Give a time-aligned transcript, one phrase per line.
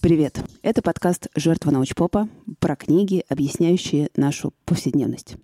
[0.00, 0.40] Привет!
[0.62, 2.28] Это подкаст «Жертва научпопа»
[2.60, 5.34] про книги, объясняющие нашу повседневность.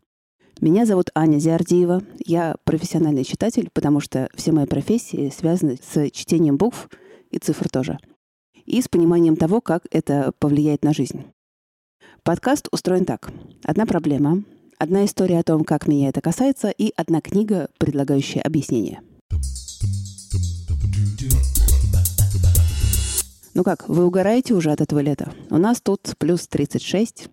[0.61, 2.03] Меня зовут Аня Зиардиева.
[2.25, 6.89] Я профессиональный читатель, потому что все мои профессии связаны с чтением букв
[7.33, 7.99] и цифр тоже.
[8.65, 11.25] И с пониманием того, как это повлияет на жизнь.
[12.23, 13.33] Подкаст устроен так.
[13.65, 14.45] Одна проблема,
[14.79, 19.01] одна история о том, как меня это касается, и одна книга, предлагающая объяснение–
[23.55, 25.33] Ну как, вы угораете уже от этого лета?
[25.49, 27.29] У нас тут плюс 36.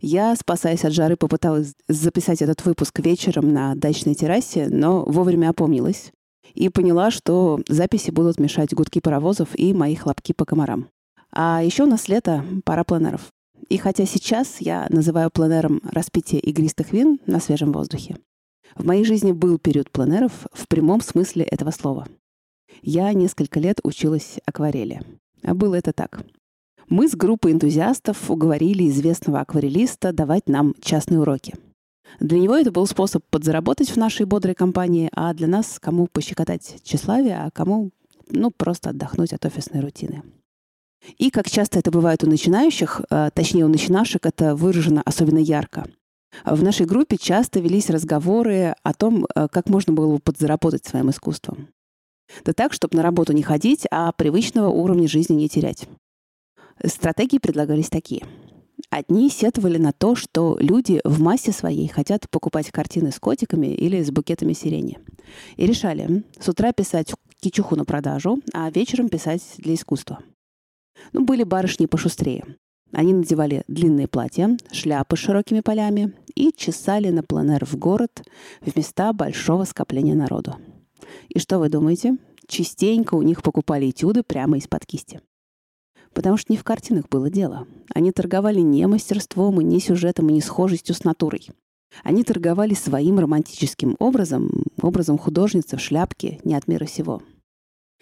[0.00, 6.12] Я, спасаясь от жары, попыталась записать этот выпуск вечером на дачной террасе, но вовремя опомнилась
[6.54, 10.88] и поняла, что записи будут мешать гудки паровозов и мои хлопки по комарам.
[11.30, 13.30] А еще у нас лето, пара пленеров.
[13.68, 18.16] И хотя сейчас я называю пленером распитие игристых вин на свежем воздухе,
[18.76, 22.08] в моей жизни был период пленеров в прямом смысле этого слова.
[22.80, 25.02] Я несколько лет училась акварели.
[25.42, 26.22] А было это так.
[26.88, 31.54] Мы с группой энтузиастов уговорили известного акварелиста давать нам частные уроки.
[32.18, 36.80] Для него это был способ подзаработать в нашей бодрой компании, а для нас кому пощекотать
[36.82, 37.90] тщеславие, а кому
[38.28, 40.22] ну, просто отдохнуть от офисной рутины.
[41.18, 45.86] И, как часто это бывает у начинающих, а, точнее у начинашек, это выражено особенно ярко.
[46.44, 51.10] В нашей группе часто велись разговоры о том, а, как можно было бы подзаработать своим
[51.10, 51.68] искусством.
[52.44, 55.88] Да так, чтобы на работу не ходить, а привычного уровня жизни не терять.
[56.84, 58.24] Стратегии предлагались такие.
[58.88, 64.02] Одни сетовали на то, что люди в массе своей хотят покупать картины с котиками или
[64.02, 64.98] с букетами сирени.
[65.56, 70.20] И решали с утра писать кичуху на продажу, а вечером писать для искусства.
[71.12, 72.44] Ну, были барышни пошустрее.
[72.92, 78.22] Они надевали длинные платья, шляпы с широкими полями и чесали на планер в город
[78.60, 80.56] в места большого скопления народу.
[81.28, 82.16] И что вы думаете?
[82.46, 85.20] Частенько у них покупали этюды прямо из-под кисти.
[86.12, 87.66] Потому что не в картинах было дело.
[87.94, 91.48] Они торговали не мастерством и не сюжетом, и не схожестью с натурой.
[92.02, 97.22] Они торговали своим романтическим образом, образом художницы в шляпке не от мира сего.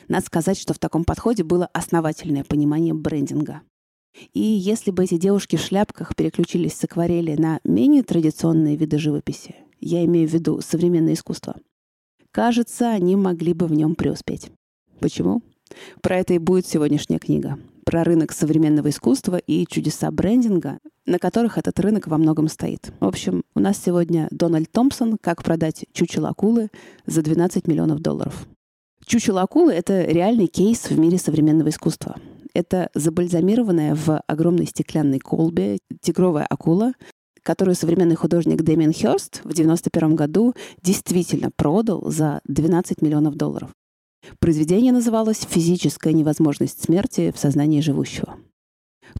[0.08, 3.62] Надо сказать, что в таком подходе было основательное понимание брендинга.
[4.32, 9.56] И если бы эти девушки в шляпках переключились с акварели на менее традиционные виды живописи,
[9.80, 11.56] я имею в виду современное искусство,
[12.38, 14.52] Кажется, они могли бы в нем преуспеть.
[15.00, 15.42] Почему?
[16.00, 17.58] Про это и будет сегодняшняя книга.
[17.84, 22.92] Про рынок современного искусства и чудеса брендинга, на которых этот рынок во многом стоит.
[23.00, 26.70] В общем, у нас сегодня Дональд Томпсон «Как продать чучело акулы
[27.06, 28.46] за 12 миллионов долларов».
[29.04, 32.20] Чучело акулы— это реальный кейс в мире современного искусства.
[32.54, 36.92] Это забальзамированная в огромной стеклянной колбе тигровая акула,
[37.48, 43.70] которую современный художник Дэмиан Хёрст в 1991 году действительно продал за 12 миллионов долларов.
[44.38, 48.36] Произведение называлось «Физическая невозможность смерти в сознании живущего».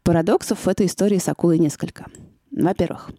[0.02, 2.04] Парадоксов в этой истории с акулой несколько.
[2.50, 3.10] Во-первых,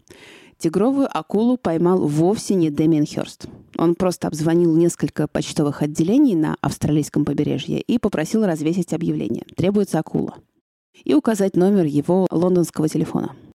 [0.59, 3.47] тигровую акулу поймал вовсе не Дэмиан Хёрст.
[3.79, 10.35] Он просто обзвонил несколько почтовых отделений на австралийском побережье и попросил развесить объявление «Требуется акула»
[11.03, 13.35] и указать номер его лондонского телефона–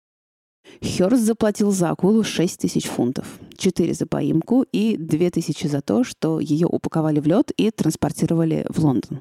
[0.84, 6.04] Хёрст заплатил за акулу 6 тысяч фунтов, 4 за поимку и 2 тысячи за то,
[6.04, 9.20] что ее упаковали в лед и транспортировали в Лондон.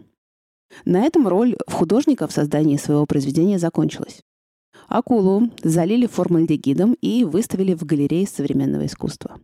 [0.84, 4.20] На этом роль художника в создании своего произведения закончилась.
[4.88, 9.38] Акулу залили формальдегидом и выставили в галерее современного искусства.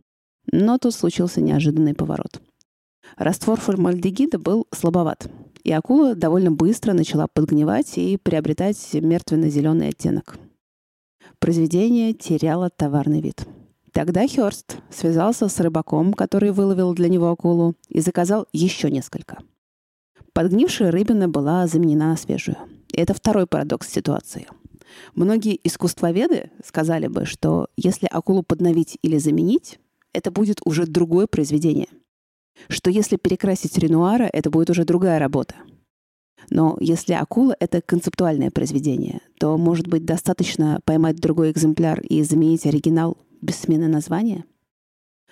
[0.51, 2.41] Но тут случился неожиданный поворот.
[3.15, 5.29] Раствор формальдегида был слабоват,
[5.63, 10.37] и акула довольно быстро начала подгнивать и приобретать мертвенно-зеленый оттенок,
[11.39, 13.45] произведение теряло товарный вид.
[13.91, 19.39] Тогда Хёрст связался с рыбаком, который выловил для него акулу, и заказал еще несколько.
[20.33, 22.57] Подгнившая рыбина была заменена на свежую.
[22.93, 24.47] Это второй парадокс ситуации.
[25.15, 29.79] Многие искусствоведы сказали бы, что если акулу подновить или заменить,
[30.13, 31.87] это будет уже другое произведение.
[32.69, 35.55] Что если перекрасить Ренуара, это будет уже другая работа.
[36.49, 42.65] Но если акула— это концептуальное произведение, то, может быть, достаточно поймать другой экземпляр и заменить
[42.65, 44.45] оригинал без смены названия?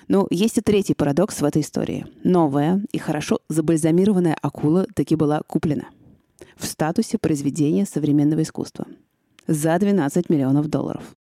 [0.07, 2.05] Но есть и третий парадокс в этой истории.
[2.23, 5.85] Новая и хорошо забальзамированная акула таки была куплена
[6.57, 8.85] в статусе произведения современного искусства
[9.47, 11.15] за 12 миллионов долларов.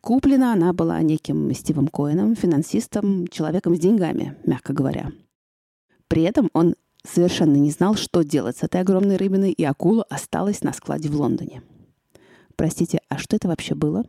[0.00, 5.10] Куплена она была неким Стивом Коином, финансистом, человеком с деньгами, мягко говоря.
[6.08, 6.74] При этом он
[7.06, 11.16] совершенно не знал, что делать с этой огромной рыбиной, и акула осталась на складе в
[11.16, 11.62] Лондоне.
[12.56, 14.04] Простите, а что это вообще было?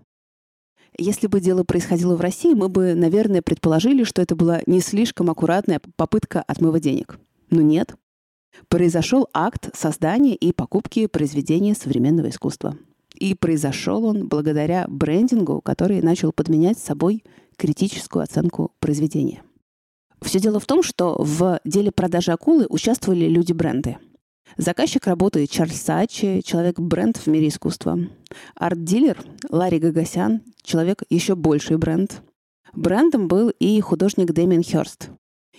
[0.97, 5.29] Если бы дело происходило в России, мы бы, наверное, предположили, что это была не слишком
[5.29, 7.19] аккуратная попытка отмыва денег.
[7.51, 7.95] Но нет.
[8.67, 12.77] Произошел акт создания и покупки произведения современного искусства.
[13.13, 17.23] И произошел он благодаря брендингу, который начал подменять собой
[17.57, 19.43] критическую оценку произведения.
[20.21, 23.97] Все дело в том, что в деле продажи акулы участвовали люди-бренды.
[24.55, 27.99] Заказчик работы Чарльз Сачи, человек-бренд в мире искусства.
[28.55, 29.17] Арт-дилер
[29.49, 32.21] Ларри Гагасян, человек еще больший бренд.
[32.73, 35.09] Брендом был и художник Дэмиан Хёрст.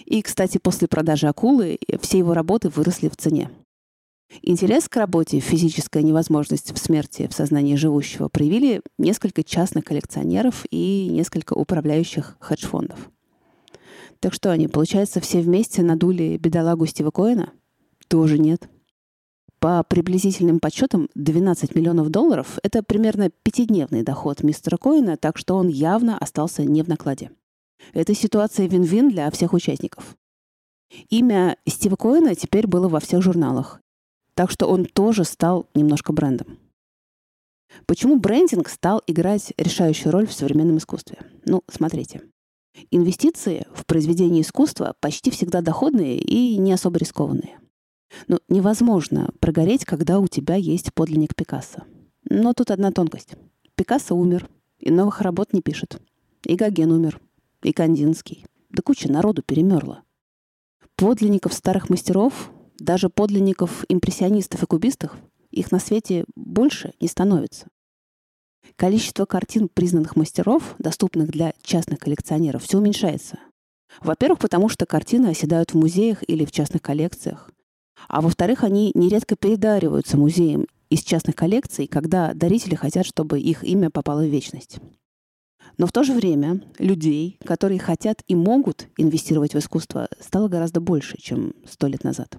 [0.05, 3.51] И, кстати, после продажи акулы все его работы выросли в цене.
[4.43, 11.09] Интерес к работе, физическая невозможность в смерти в сознании живущего проявили несколько частных коллекционеров и
[11.11, 13.11] несколько управляющих хедж-фондов.
[14.21, 17.53] Так что они, получается, все вместе надули бедолагу Стива Коэна?
[18.09, 18.69] Тоже нет.
[19.61, 25.69] По приблизительным подсчетам, 12 миллионов долларов— это примерно пятидневный доход мистера Коэна, так что он
[25.69, 27.31] явно остался не в накладе.
[27.93, 30.17] Это ситуация вин-вин для всех участников.
[31.11, 33.81] Имя Стива Коэна теперь было во всех журналах,
[34.35, 36.59] так что он тоже стал немножко брендом.
[37.87, 41.19] Почему брендинг стал играть решающую роль в современном искусстве?
[41.45, 42.23] Ну, смотрите.
[42.91, 47.59] Инвестиции в произведение искусства почти всегда доходные и не особо рискованные.
[48.27, 51.85] Но невозможно прогореть, когда у тебя есть подлинник Пикассо.
[52.29, 53.35] Но тут одна тонкость.
[53.75, 54.49] Пикассо умер,
[54.79, 56.01] и новых работ не пишет.
[56.45, 57.21] И Гоген умер,
[57.63, 58.47] и Кандинский.
[58.71, 60.03] Да куча народу перемерла.
[60.97, 65.17] Подлинников старых мастеров, даже подлинников импрессионистов и кубистов,
[65.51, 67.69] их на свете больше не становится.
[68.77, 73.39] Количество картин признанных мастеров, доступных для частных коллекционеров, все уменьшается.
[74.01, 77.51] Во-первых, потому что картины оседают в музеях или в частных коллекциях.
[78.07, 83.91] А во-вторых, они нередко передариваются музеям из частных коллекций, когда дарители хотят, чтобы их имя
[83.91, 84.79] попало в вечность.
[85.77, 90.81] Но в то же время людей, которые хотят и могут инвестировать в искусство, стало гораздо
[90.81, 92.39] больше, чем сто лет назад.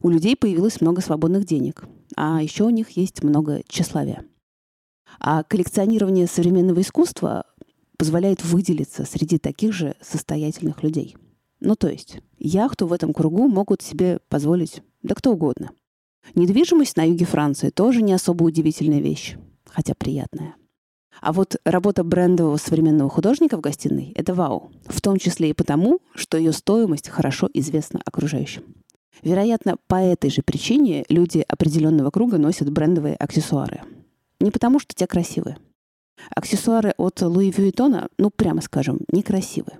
[0.00, 1.84] У людей появилось много свободных денег,
[2.16, 4.24] а еще у них есть много тщеславия.
[5.20, 7.44] А коллекционирование современного искусства
[7.96, 11.16] позволяет выделиться среди таких же состоятельных людей.
[11.60, 15.70] Ну то есть, яхту в этом кругу могут себе позволить да кто угодно.
[16.34, 19.36] Недвижимость на юге Франции тоже не особо удивительная вещь,
[19.66, 20.54] хотя приятная.
[21.20, 24.72] А вот работа брендового современного художника в гостиной— это вау.
[24.86, 28.62] В том числе и потому, что ее стоимость хорошо известна окружающим.
[29.22, 33.82] Вероятно, по этой же причине люди определенного круга носят брендовые аксессуары.
[34.42, 35.56] Не потому, что те красивые.
[36.34, 39.78] Аксессуары от Луи Вьюитона, ну, прямо скажем, некрасивые.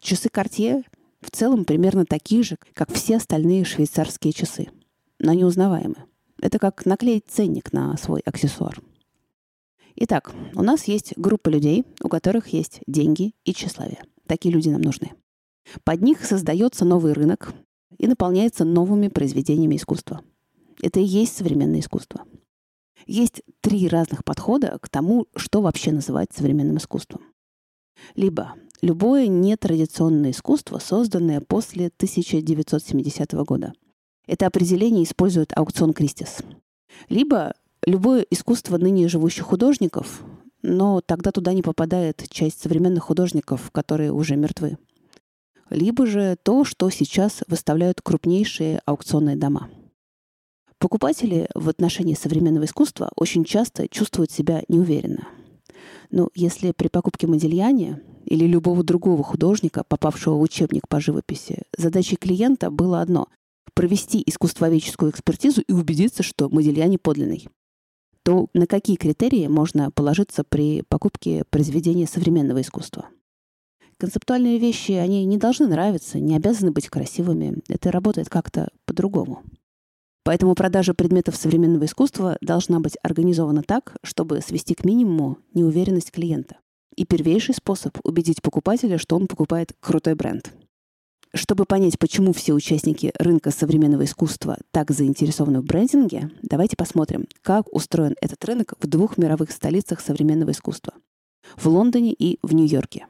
[0.00, 0.84] Часы Cartier
[1.20, 4.68] в целом примерно такие же, как все остальные швейцарские часы,
[5.18, 5.96] но неузнаваемы.
[6.40, 8.80] Это как наклеить ценник на свой аксессуар.
[9.96, 14.04] Итак, у нас есть группа людей, у которых есть деньги и тщеславие.
[14.28, 15.10] Такие люди нам нужны.
[15.82, 17.52] Под них создается новый рынок
[17.98, 20.22] и наполняется новыми произведениями искусства.
[20.80, 22.24] Это и есть современное искусство.
[23.08, 27.22] Есть три разных подхода к тому, что вообще называть современным искусством.
[28.14, 33.72] Либо любое нетрадиционное искусство, созданное после 1970 года.
[34.26, 36.40] Это определение использует аукцион Кристис.
[37.08, 37.54] Либо
[37.86, 40.22] любое искусство ныне живущих художников,
[40.60, 44.76] но тогда туда не попадает часть современных художников, которые уже мертвы.
[45.70, 49.70] Либо же то, что сейчас выставляют крупнейшие аукционные дома.
[50.78, 55.28] Покупатели в отношении современного искусства очень часто чувствуют себя неуверенно.
[56.10, 62.16] Но если при покупке Модельяне или любого другого художника, попавшего в учебник по живописи, задачей
[62.16, 63.28] клиента было одно—
[63.74, 67.48] провести искусствоведческую экспертизу и убедиться, что Модельяне подлинный
[68.28, 73.06] то на какие критерии можно положиться при покупке произведения современного искусства?
[73.96, 77.62] Концептуальные вещи, они не должны нравиться, не обязаны быть красивыми.
[77.70, 79.44] Это работает как-то по-другому.
[80.28, 86.58] Поэтому продажа предметов современного искусства должна быть организована так, чтобы свести к минимуму неуверенность клиента.
[86.94, 90.52] И первейший способ убедить покупателя, что он покупает крутой бренд—
[91.34, 97.72] чтобы понять, почему все участники рынка современного искусства так заинтересованы в брендинге, давайте посмотрим, как
[97.74, 100.92] устроен этот рынок в двух мировых столицах современного искусства—
[101.56, 103.06] в Лондоне и в Нью-Йорке.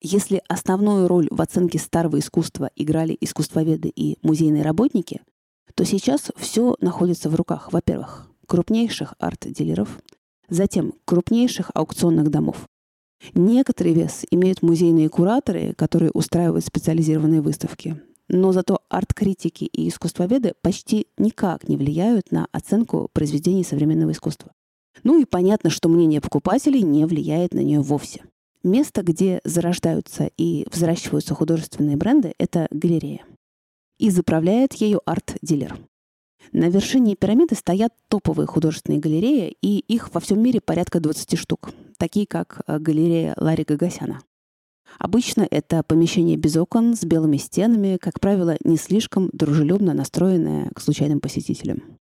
[0.00, 5.20] Если основную роль в оценке старого искусства играли искусствоведы и музейные работники,
[5.74, 10.00] то сейчас все находится в руках, во-первых, крупнейших арт-дилеров,
[10.48, 12.66] затем крупнейших аукционных домов,
[13.32, 18.00] Некоторый вес имеют музейные кураторы, которые устраивают специализированные выставки.
[18.28, 24.52] Но зато арт-критики и искусствоведы почти никак не влияют на оценку произведений современного искусства.
[25.02, 28.24] Ну и понятно, что мнение покупателей не влияет на нее вовсе.
[28.62, 33.24] Место, где зарождаются и взращиваются художественные бренды, это галерея.
[33.98, 35.78] И заправляет ею арт-дилер.
[36.52, 41.70] На вершине пирамиды стоят топовые художественные галереи, и их во всем мире порядка 20 штук,
[41.98, 44.20] такие как э, галерея Ларри Гагасяна.
[44.98, 50.80] Обычно это помещение без окон, с белыми стенами, как правило, не слишком дружелюбно настроенное к
[50.80, 51.98] случайным посетителям.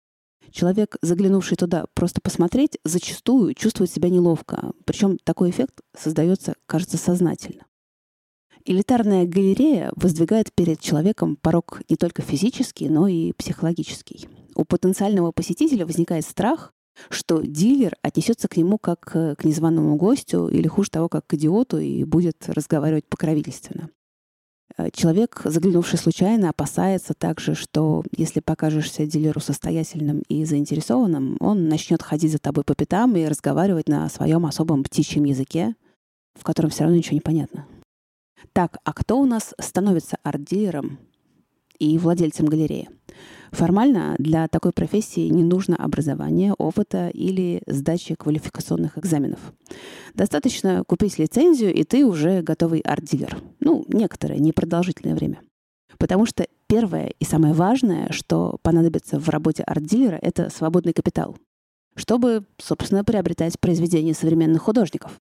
[0.50, 4.72] Человек, заглянувший туда просто посмотреть, зачастую чувствует себя неловко.
[4.84, 7.64] Причем такой эффект создается, кажется, сознательно.
[8.64, 14.28] Элитарная галерея воздвигает перед человеком порог не только физический, но и психологический.
[14.54, 16.72] У потенциального посетителя возникает страх,
[17.08, 21.78] что дилер отнесется к нему как к незваному гостю или, хуже того, как к идиоту
[21.78, 23.90] и будет разговаривать покровительственно.
[24.76, 32.02] Э, человек, заглянувший случайно, опасается также, что если покажешься дилеру состоятельным и заинтересованным, он начнет
[32.02, 35.74] ходить за тобой по пятам и разговаривать на своем особом птичьем языке,
[36.34, 37.66] в котором все равно ничего не понятно.
[38.52, 40.98] Так, а кто у нас становится арт-дилером
[41.78, 42.88] и владельцем галереи?
[43.52, 49.40] Формально для такой профессии не нужно образование, опыта или сдачи квалификационных экзаменов.
[50.14, 53.36] Достаточно купить лицензию, и ты уже готовый арт-дилер.
[53.60, 55.40] Ну, некоторое, непродолжительное время.
[55.98, 61.36] Потому что первое и самое важное, что понадобится в работе арт-дилера, это свободный капитал,
[61.94, 65.20] чтобы, собственно, приобретать произведения современных художников.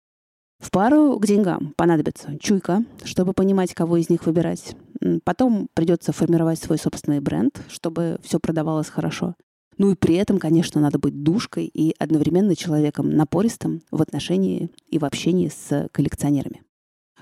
[0.59, 4.75] В пару к деньгам понадобится чуйка, чтобы понимать, кого из них выбирать.
[5.23, 9.35] Потом придется формировать свой собственный бренд, чтобы все продавалось хорошо.
[9.77, 14.97] Ну и при этом, конечно, надо быть душкой и одновременно человеком напористым в отношении и
[14.97, 16.63] в общении с коллекционерами.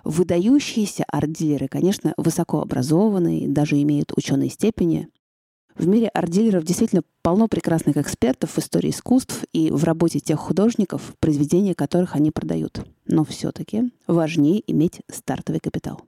[0.04, 5.08] Выдающиеся арт-дилеры, конечно, высокообразованные, даже имеют ученые степени,
[5.76, 11.14] в мире арт-дилеров действительно полно прекрасных экспертов в истории искусств и в работе тех художников,
[11.20, 12.86] произведения которых они продают.
[13.06, 16.02] Но все-таки важнее иметь стартовый капитал.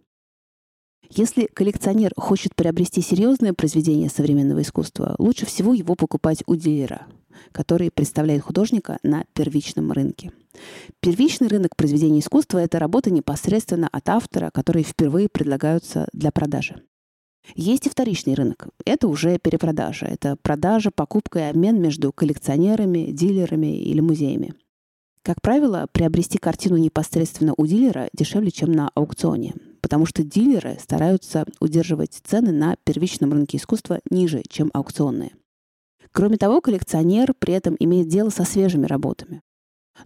[1.10, 7.06] Если коллекционер хочет приобрести серьезное произведение современного искусства, лучше всего его покупать у дилера,
[7.52, 10.32] который представляет художника на первичном рынке.
[11.02, 16.82] Первичный рынок произведений искусства– это работы непосредственно от автора, которые впервые предлагаются для продажи.
[17.54, 18.70] Есть и вторичный рынок.
[18.86, 20.06] Это уже перепродажа.
[20.08, 24.54] Это продажа, покупка и обмен между коллекционерами, дилерами или музеями.
[25.22, 31.46] Как правило, приобрести картину непосредственно у дилера дешевле, чем на аукционе, потому что дилеры стараются
[31.60, 35.32] удерживать цены на первичном рынке искусства ниже, чем аукционные.
[36.12, 39.42] Кроме того, коллекционер при этом имеет дело со свежими работами.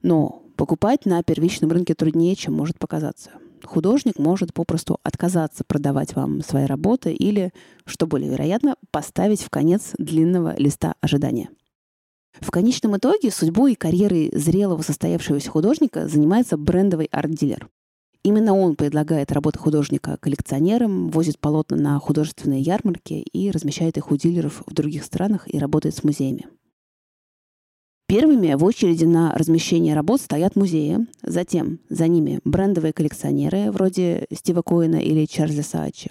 [0.01, 3.31] Но покупать на первичном рынке труднее, чем может показаться
[3.63, 7.53] художник может попросту отказаться продавать вам свои работы или,
[7.85, 11.49] что более вероятно, поставить в конец длинного листа ожидания.
[12.39, 17.67] В конечном итоге судьбой и карьерой зрелого состоявшегося художника занимается брендовый арт-дилер.
[18.23, 24.17] Именно он предлагает работы художника коллекционерам, возит полотна на художественные ярмарки и размещает их у
[24.17, 26.47] дилеров в других странах и работает с музеями.
[28.09, 34.63] Первыми в очереди на размещение работ стоят музеи, затем за ними брендовые коллекционеры вроде Стива
[34.63, 36.09] Коэна или Чарльза Саачи.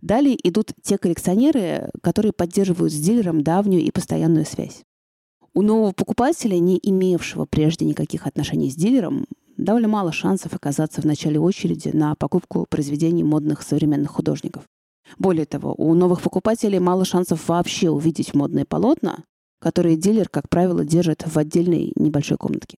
[0.00, 4.82] Далее идут те коллекционеры, которые поддерживают с дилером давнюю и постоянную связь.
[5.54, 9.26] У нового покупателя, не имевшего прежде никаких отношений с дилером,
[9.56, 14.64] довольно мало шансов оказаться в начале очереди на покупку произведений модных современных художников.
[15.18, 19.22] Более того, у новых покупателей мало шансов вообще увидеть модные полотна,
[19.62, 22.76] которые дилер, как правило, держит в отдельной небольшой комнатке.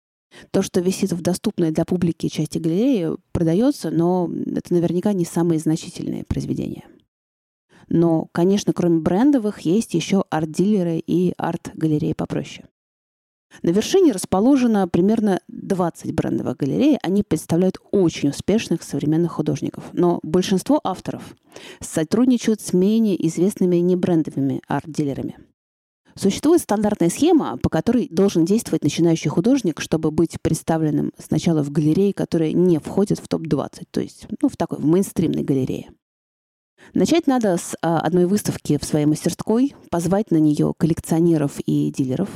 [0.50, 5.60] То, что висит в доступной для публики части галереи, продается, но это наверняка не самые
[5.60, 6.84] значительные произведения.
[7.88, 12.66] Но, конечно, кроме брендовых, есть еще арт-дилеры и арт-галереи попроще.
[13.62, 16.98] На вершине расположено примерно 20 брендовых галерей.
[17.02, 19.84] Они представляют очень успешных современных художников.
[19.92, 21.36] Но большинство авторов
[21.80, 25.36] сотрудничают с менее известными небрендовыми арт-дилерами.
[26.16, 32.12] Существует стандартная схема, по которой должен действовать начинающий художник, чтобы быть представленным сначала в галерее,
[32.12, 35.90] которая не входит в топ-20, то есть ну, в такой в мейнстримной галерее.
[36.92, 42.28] Начать надо с а, одной выставки в своей мастерской, позвать на нее коллекционеров и дилеров.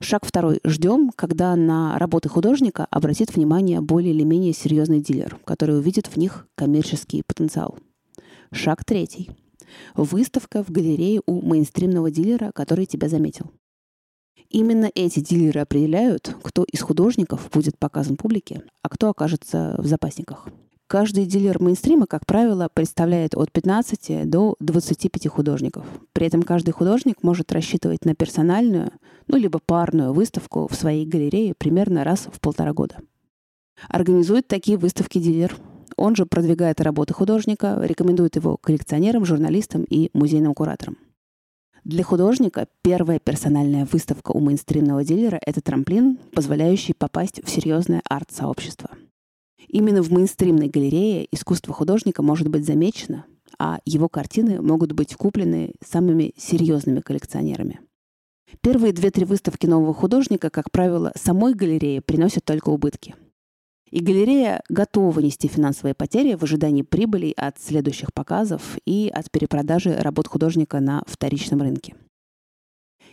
[0.00, 0.60] Шаг второй.
[0.64, 6.16] Ждем, когда на работы художника обратит внимание более или менее серьезный дилер, который увидит в
[6.16, 7.76] них коммерческий потенциал.
[8.52, 9.30] Шаг третий.
[9.94, 13.50] Выставка в галерее у мейнстримного дилера, который тебя заметил.
[14.50, 20.48] Именно эти дилеры определяют, кто из художников будет показан публике, а кто окажется в запасниках.
[20.88, 25.84] Каждый дилер мейнстрима, как правило, представляет от 15 до 25 художников.
[26.14, 28.92] При этом каждый художник может рассчитывать на персональную,
[29.26, 33.00] ну, либо парную выставку в своей галерее примерно раз в полтора года.
[33.90, 35.54] Организует такие выставки дилер.
[35.98, 40.96] Он же продвигает работы художника, рекомендует его коллекционерам, журналистам и музейным кураторам.
[41.84, 48.90] Для художника первая персональная выставка у мейнстримного дилера— это трамплин, позволяющий попасть в серьезное арт-сообщество.
[49.68, 53.24] Именно в мейнстримной галерее искусство художника может быть замечено,
[53.58, 57.80] а его картины могут быть куплены самыми серьезными коллекционерами.
[58.60, 63.14] Первые две-три выставки нового художника, как правило, самой галерее приносят только убытки—
[63.90, 69.94] и галерея готова нести финансовые потери в ожидании прибылей от следующих показов и от перепродажи
[69.96, 71.94] работ художника на вторичном рынке.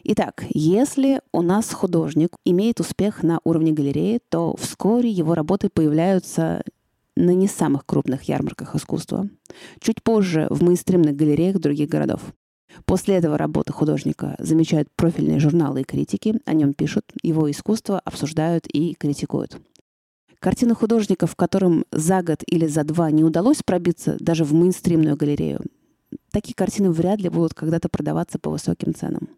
[0.04, 6.64] Итак, если у нас художник имеет успех на уровне галереи, то вскоре его работы появляются
[7.16, 9.28] на не самых крупных ярмарках искусства,
[9.80, 12.22] чуть позже в мейнстримных галереях других городов.
[12.86, 18.68] После этого работы художника замечают профильные журналы и критики, о нем пишут, его искусство обсуждают
[18.68, 19.58] и критикуют.
[20.40, 25.62] Картины художников, которым за год или за два не удалось пробиться даже в мейнстримную галерею,
[26.32, 29.30] такие картины вряд ли будут когда-то продаваться по высоким ценам.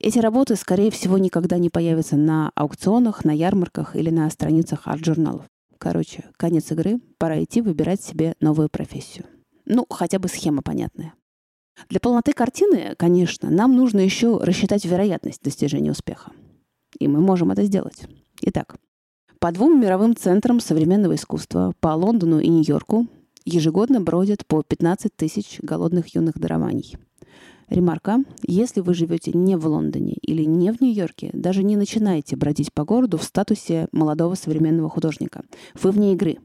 [0.00, 5.44] Эти работы, скорее всего, никогда не появятся на аукционах, на ярмарках или на страницах арт-журналов.
[5.78, 9.26] Короче, конец игры, пора идти выбирать себе новую профессию.
[9.64, 11.14] Ну, хотя бы схема понятная.
[11.88, 16.32] Для полноты картины, конечно, нам нужно еще рассчитать вероятность достижения успеха.
[16.98, 18.06] И мы можем это сделать.
[18.42, 18.76] Итак,
[19.38, 23.06] по двум мировым центрам современного искусства, по Лондону и Нью-Йорку,
[23.44, 26.96] ежегодно бродят по 15 тысяч голодных юных дарований.
[27.68, 28.18] Ремарка.
[28.42, 32.84] Если вы живете не в Лондоне или не в Нью-Йорке, даже не начинайте бродить по
[32.84, 35.44] городу в статусе молодого современного художника.
[35.74, 36.38] Вы вне игры.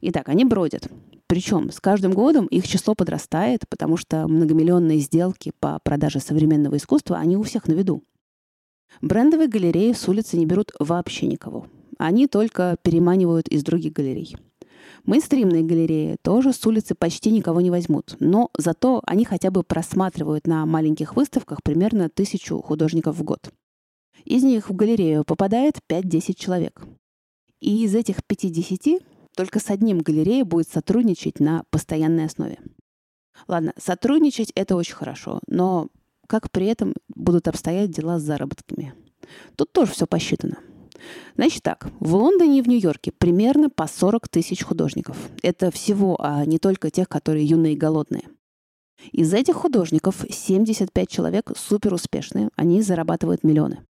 [0.00, 0.88] Итак, они бродят.
[1.26, 7.18] Причем с каждым годом их число подрастает, потому что многомиллионные сделки по продаже современного искусства,
[7.18, 8.02] они у всех на виду.
[9.02, 11.66] Брендовые галереи с улицы не берут вообще никого.
[11.98, 14.36] Они только переманивают из других галерей.
[15.04, 20.46] Мейнстримные галереи тоже с улицы почти никого не возьмут, но зато они хотя бы просматривают
[20.46, 23.50] на маленьких выставках примерно тысячу художников в год.
[24.24, 26.82] Из них в галерею попадает 5-10 человек.
[27.60, 29.02] И из этих 5-10
[29.34, 32.58] только с одним галереей будет сотрудничать на постоянной основе.
[33.46, 35.88] Ладно, сотрудничать это очень хорошо, но
[36.26, 38.94] как при этом будут обстоять дела с заработками?
[39.56, 40.58] Тут тоже все посчитано.
[41.36, 45.16] Значит так, в Лондоне и в Нью-Йорке примерно по 40 тысяч художников.
[45.42, 48.24] Это всего, а не только тех, которые юные и голодные.
[49.12, 53.84] Из этих художников 75 человек супер успешные, они зарабатывают миллионы.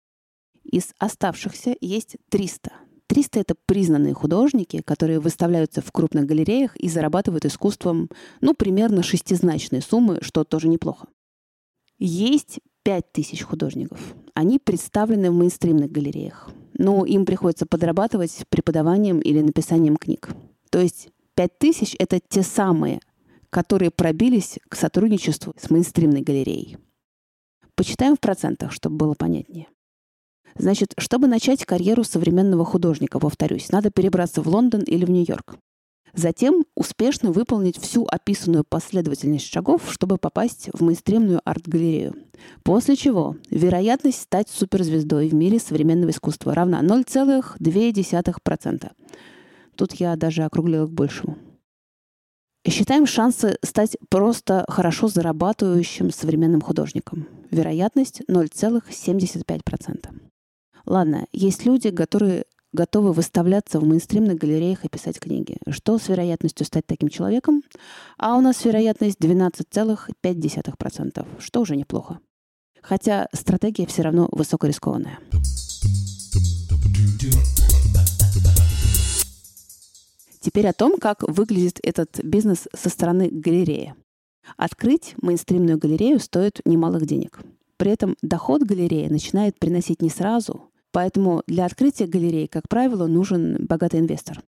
[0.63, 2.71] Из оставшихся есть 300.
[3.07, 8.09] 300— это признанные художники, которые выставляются в крупных галереях и зарабатывают искусством,
[8.41, 11.07] ну, примерно шестизначные суммы, что тоже неплохо.
[11.99, 14.15] Есть 5000 художников.
[14.33, 20.29] Они представлены в мейнстримных галереях но им приходится подрабатывать преподаванием или написанием книг.
[20.69, 22.99] То есть 5000— это те самые,
[23.49, 26.77] которые пробились к сотрудничеству с мейнстримной галереей.
[27.75, 29.67] Почитаем в процентах, чтобы было понятнее.
[30.57, 35.57] Значит, чтобы начать карьеру современного художника, повторюсь, надо перебраться в Лондон или в Нью-Йорк.
[36.15, 42.15] Затем успешно выполнить всю описанную последовательность шагов, чтобы попасть в мейнстримную арт-галерею.
[42.63, 48.91] После чего вероятность стать суперзвездой в мире современного искусства равна 0,2%.
[49.75, 51.37] Тут я даже округлила к большему.
[52.67, 57.27] Считаем шансы стать просто хорошо зарабатывающим современным художником.
[57.51, 60.09] Вероятность 0,75%.
[60.85, 65.57] Ладно, есть люди, которые готовы выставляться в мейнстримных галереях и писать книги.
[65.67, 67.63] Что с вероятностью стать таким человеком?
[68.17, 72.19] А у нас вероятность 12,5%, что уже неплохо.
[72.83, 75.17] Хотя стратегия все равно высокорискованная.
[80.39, 83.95] Теперь о том, как выглядит этот бизнес со стороны галереи.
[84.57, 87.39] Открыть мейнстримную галерею стоит немалых денег.
[87.77, 93.57] При этом доход галереи начинает приносить не сразу, Поэтому для открытия галереи, как правило, нужен
[93.67, 94.41] богатый инвестор.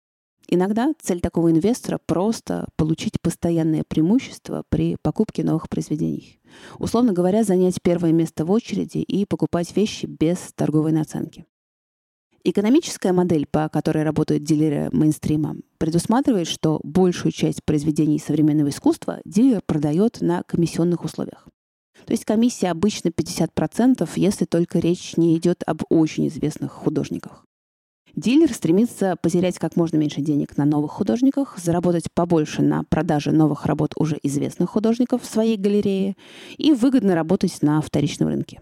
[0.48, 6.40] Иногда цель такого инвестора просто получить постоянное преимущество при покупке новых произведений.
[6.80, 11.46] Условно говоря, занять первое место в очереди и покупать вещи без торговой наценки.
[12.46, 19.60] Экономическая модель, по которой работают дилеры мейнстрима, предусматривает, что большую часть произведений современного искусства дилер
[19.66, 21.50] продает на комиссионных условиях.
[22.06, 27.44] То есть комиссия обычно 50%, если только речь не идет об очень известных художниках.
[28.16, 33.68] Дилер стремится потерять как можно меньше денег на новых художниках, заработать побольше на продаже новых
[33.68, 36.16] работ уже известных художников в своей галерее
[36.58, 38.60] и выгодно работать на вторичном рынке.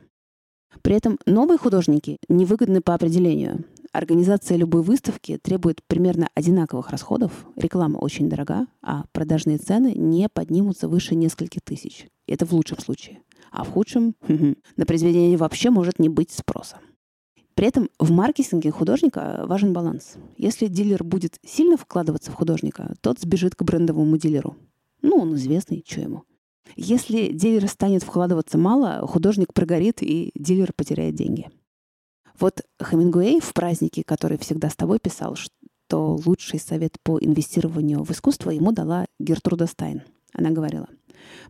[0.82, 3.63] При этом новые художники невыгодны по определению.
[3.95, 10.89] Организация любой выставки требует примерно одинаковых расходов, реклама очень дорога, а продажные цены не поднимутся
[10.89, 12.08] выше нескольких тысяч.
[12.27, 13.21] Это в лучшем случае.
[13.51, 14.15] А в худшем
[14.75, 16.79] на произведение вообще может не быть спроса.
[17.53, 20.15] При этом в маркетинге художника важен баланс.
[20.36, 24.58] Если дилер будет сильно вкладываться в художника, тот сбежит к брендовому дилеру.
[25.03, 26.23] Ну, он известный, что ему.
[26.75, 31.49] Если дилер станет вкладываться мало, художник прогорит, и дилер потеряет деньги.
[32.39, 38.12] Вот Хемингуэй в празднике, который всегда с тобой писал, что лучший совет по инвестированию в
[38.12, 40.04] искусство ему дала Гертруда Стайн.
[40.34, 40.88] Она говорила,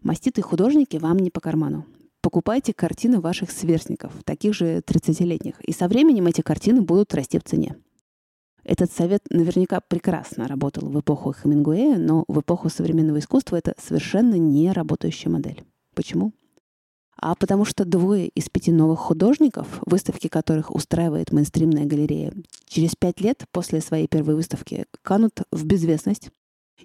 [0.04, 1.86] маститые художники вам не по карману.
[2.21, 7.43] Покупайте картины ваших сверстников, таких же 30-летних, и со временем эти картины будут расти в
[7.43, 7.76] цене.
[8.63, 14.36] Этот совет наверняка прекрасно работал в эпоху Хемингуэя, но в эпоху современного искусства это совершенно
[14.36, 15.63] не работающая модель.
[15.93, 16.34] Почему?
[17.17, 22.34] А потому что двое из пяти новых художников, выставки которых устраивает мейнстримная галерея,
[22.67, 26.30] через пять лет после своей первой выставки канут в безвестность.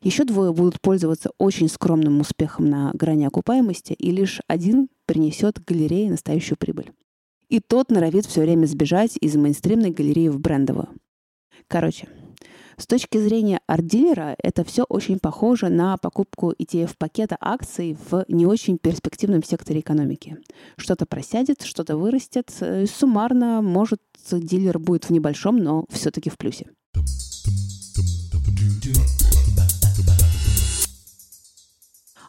[0.02, 6.10] Еще двое будут пользоваться очень скромным успехом на грани окупаемости, и лишь один принесет галерее
[6.10, 6.92] настоящую прибыль.
[7.48, 10.88] И тот норовит все время сбежать из мейнстримной галереи в брендовую.
[11.66, 12.08] Короче,
[12.80, 18.78] с точки зрения арт-дилера, это все очень похоже на покупку ETF-пакета акций в не очень
[18.78, 20.38] перспективном секторе экономики.
[20.78, 22.50] Что-то просядет, что-то вырастет.
[22.60, 24.00] Э, суммарно, может,
[24.32, 26.70] дилер будет в небольшом, но все-таки в плюсе.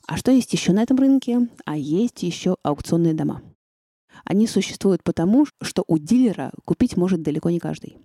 [0.05, 1.47] А что есть еще на этом рынке?
[1.63, 3.41] А есть еще аукционные дома.
[4.25, 7.97] Они существуют потому, что у дилера купить может далеко не каждый.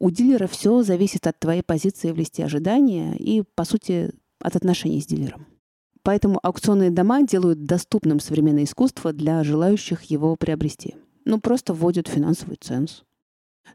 [0.00, 5.00] У дилера все зависит от твоей позиции в листе ожидания и, по сути, от отношений
[5.00, 5.46] с дилером.
[6.02, 10.94] Поэтому аукционные дома делают доступным современное искусство для желающих его приобрести.
[11.24, 13.02] Ну, просто вводят финансовый ценз.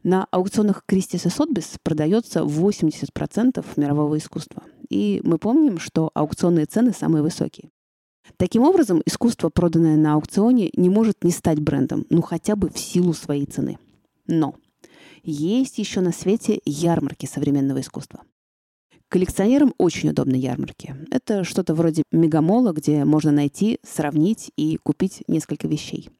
[0.02, 4.64] На аукционах Кристис и Сотбис продается 80% мирового искусства.
[4.88, 7.70] И мы помним, что аукционные цены самые высокие.
[8.36, 12.78] Таким образом, искусство, проданное на аукционе, не может не стать брендом, ну хотя бы в
[12.78, 13.78] силу своей цены.
[14.26, 14.54] Но
[15.24, 18.22] есть еще на свете ярмарки современного искусства.
[19.08, 20.96] Коллекционерам очень удобны ярмарки.
[21.10, 26.10] Это что-то вроде мегамола, где можно найти, сравнить и купить несколько вещей.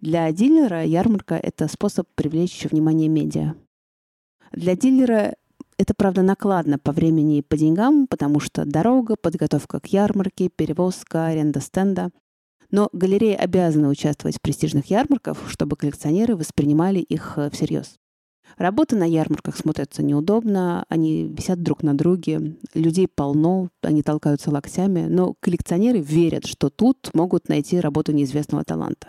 [0.00, 3.54] Для дилера ярмарка— это способ привлечь внимание медиа.
[4.52, 5.34] Для дилера
[5.76, 11.26] это, правда, накладно по времени и по деньгам, потому что дорога, подготовка к ярмарке, перевозка,
[11.26, 12.10] аренда стенда.
[12.70, 17.96] Но галереи обязаны участвовать в престижных ярмарках, чтобы коллекционеры воспринимали их э, всерьез.
[18.56, 25.06] Работы на ярмарках смотрятся неудобно, они висят друг на друге, людей полно, они толкаются локтями,
[25.08, 29.08] но коллекционеры верят, что тут могут найти работу неизвестного таланта.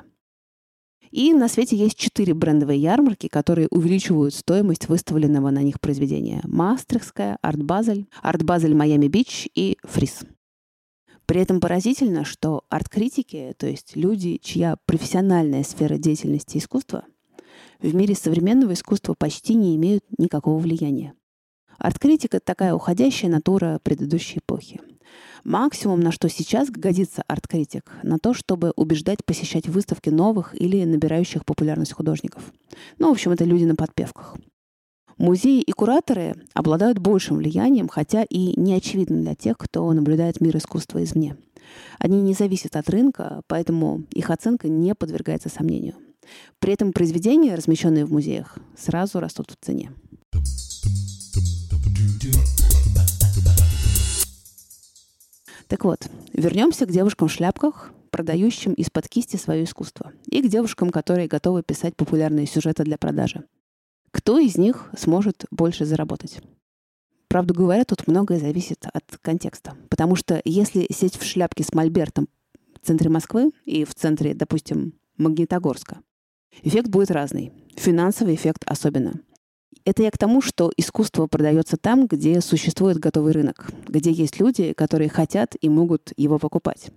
[1.11, 6.39] И на свете есть четыре брендовые ярмарки, которые увеличивают стоимость выставленного на них произведения.
[6.45, 10.21] Мастрихская, Арт Базель, Арт Базель Майами Бич и Фриз.
[11.25, 17.05] При этом поразительно, что арт-критики, то есть люди, чья профессиональная сфера деятельности искусства,
[17.81, 21.13] в мире современного искусства почти не имеют никакого влияния.
[21.77, 24.79] Арт-критика— такая уходящая натура предыдущей эпохи.
[25.43, 31.43] Максимум, на что сейчас годится арт-критик, на то, чтобы убеждать посещать выставки новых или набирающих
[31.43, 32.53] популярность художников.
[32.99, 34.37] Ну, в общем, это люди на подпевках.
[35.17, 40.57] Музеи и кураторы обладают большим влиянием, хотя и не очевидно для тех, кто наблюдает мир
[40.57, 41.37] искусства извне.
[41.99, 45.95] Они не зависят от рынка, поэтому их оценка не подвергается сомнению.
[46.59, 49.91] При этом произведения, размещенные в музеях, сразу растут в цене.
[55.67, 60.89] Так вот, вернемся к девушкам в шляпках, продающим из-под кисти свое искусство, и к девушкам,
[60.89, 63.45] которые готовы писать популярные сюжеты для продажи.
[64.11, 66.41] Кто из них сможет больше заработать?
[67.29, 69.77] Правду говоря, тут многое зависит от контекста.
[69.89, 72.27] Потому что если сесть в шляпке с мольбертом
[72.81, 76.01] в центре Москвы и в центре, допустим, Магнитогорска,
[76.63, 77.51] Эффект будет разный.
[77.75, 79.21] Финансовый эффект особенно.
[79.83, 84.73] Это я к тому, что искусство продается там, где существует готовый рынок, где есть люди,
[84.73, 86.91] которые хотят и могут его покупать.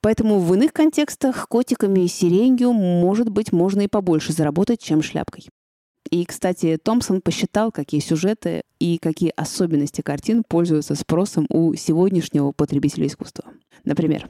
[0.00, 5.48] Поэтому в иных контекстах котиками и сиренью, может быть, можно и побольше заработать, чем шляпкой.
[6.12, 13.06] И, кстати, Томпсон посчитал, какие сюжеты и какие особенности картин пользуются спросом у сегодняшнего потребителя
[13.06, 13.46] искусства.
[13.86, 14.28] Например,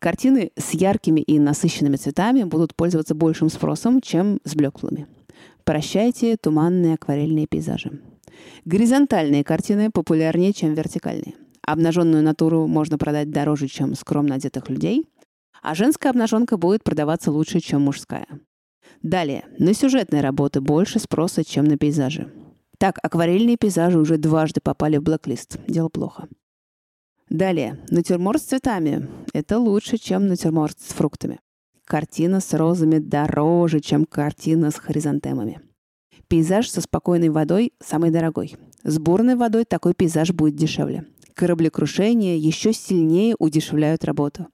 [0.00, 5.06] картины с яркими и насыщенными цветами будут пользоваться большим спросом, чем с блеклыми.
[5.62, 8.00] Прощайте туманные акварельные пейзажи.
[8.64, 11.34] Горизонтальные картины популярнее, чем вертикальные.
[11.62, 15.06] Обнаженную натуру можно продать дороже, чем скромно одетых людей,
[15.62, 18.26] а женская обнаженка будет продаваться лучше, чем мужская.
[19.02, 19.44] Далее.
[19.58, 22.32] На сюжетные работы больше спроса, чем на пейзажи.
[22.78, 25.58] Так, акварельные пейзажи уже дважды попали в блэк-лист.
[25.66, 26.28] Дело плохо.
[27.28, 27.84] Далее.
[27.88, 29.08] Натюрморт с цветами.
[29.32, 31.40] Это лучше, чем натюрморт с фруктами.
[31.84, 35.60] Картина с розами дороже, чем картина с хризантемами.
[36.28, 38.56] Пейзаж со спокойной водой самый дорогой.
[38.82, 41.06] С бурной водой такой пейзаж будет дешевле.
[41.34, 44.48] Кораблекрушения еще сильнее удешевляют работу.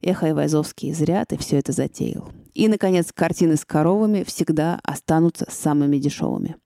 [0.00, 2.30] Эх, Айвазовский, зря ты все это затеял.
[2.54, 6.56] И, наконец, картины с коровами всегда останутся самыми дешевыми.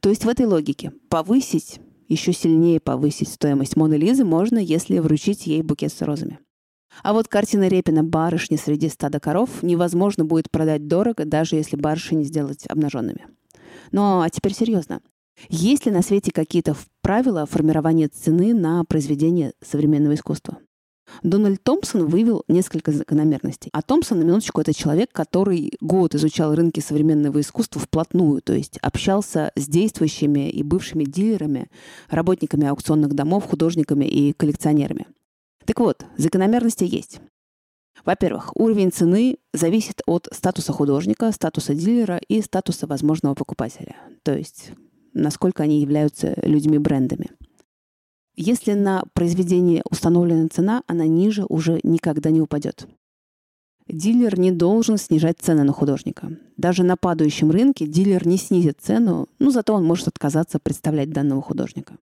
[0.00, 5.46] То есть в этой логике повысить, еще сильнее повысить стоимость Моны Лизы можно, если вручить
[5.46, 6.38] ей букет с розами.
[7.02, 12.24] А вот картина Репина «Барышни среди стада коров» невозможно будет продать дорого, даже если барышни
[12.24, 13.26] сделать обнаженными.
[13.92, 15.00] Ну а теперь серьезно.
[15.48, 20.58] Есть ли на свете какие-то правила формирования цены на произведение современного искусства?
[21.22, 23.70] Дональд Томпсон вывел несколько закономерностей.
[23.72, 28.78] А Томпсон, на минуточку, это человек, который год изучал рынки современного искусства вплотную, то есть
[28.78, 31.68] общался с действующими и бывшими дилерами,
[32.08, 35.06] работниками аукционных домов, художниками и коллекционерами.
[35.64, 37.20] Так вот, закономерности есть.
[38.04, 43.96] Во-первых, уровень цены зависит от статуса художника, статуса дилера и статуса возможного покупателя.
[44.22, 44.72] То есть,
[45.12, 47.30] насколько они являются людьми-брендами.
[48.42, 52.88] Если на произведение установлена цена, она ниже уже никогда не упадет.
[53.86, 56.32] Дилер не должен снижать цены на художника.
[56.56, 61.42] Даже на падающем рынке дилер не снизит цену, но зато он может отказаться представлять данного
[61.42, 61.98] художника.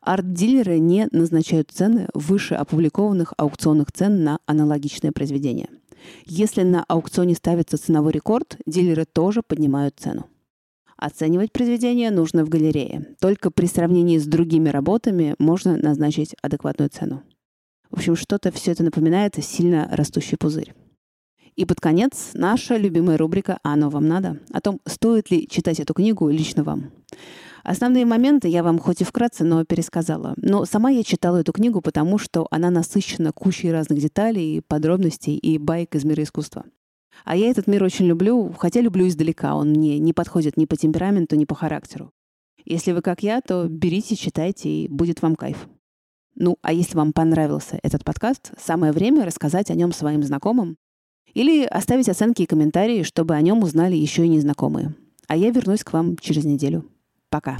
[0.00, 5.68] Арт-дилеры не назначают цены выше опубликованных аукционных цен на аналогичное произведение.
[6.26, 10.26] Если на аукционе ставится ценовой рекорд, дилеры тоже поднимают цену.
[11.02, 13.16] Оценивать произведение нужно в галерее.
[13.20, 17.24] Только при сравнении с другими работами можно назначить адекватную цену.
[17.90, 20.72] В общем, что-то все это напоминает сильно растущий пузырь.
[21.56, 25.92] И под конец наша любимая рубрика «Оно вам надо?» о том, стоит ли читать эту
[25.92, 26.92] книгу лично вам.
[27.64, 30.34] Основные моменты я вам хоть и вкратце, но пересказала.
[30.36, 35.58] Но сама я читала эту книгу, потому что она насыщена кучей разных деталей, подробностей и
[35.58, 36.64] байк из мира искусства.
[37.24, 39.54] А я этот мир очень люблю, хотя люблю издалека.
[39.54, 42.10] Он мне не подходит ни по темпераменту, ни по характеру.
[42.64, 45.68] Если вы как я, то берите, читайте, и будет вам кайф.
[46.34, 50.76] Ну, а если вам понравился этот подкаст, самое время рассказать о нем своим знакомым
[51.34, 54.94] или оставить оценки и комментарии, чтобы о нем узнали еще и незнакомые.
[55.28, 56.84] А я вернусь к вам через неделю.
[57.30, 57.56] Пока.